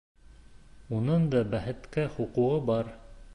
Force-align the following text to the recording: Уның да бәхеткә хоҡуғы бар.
Уның 0.99 1.27
да 1.35 1.43
бәхеткә 1.51 2.07
хоҡуғы 2.17 2.59
бар. 2.73 2.91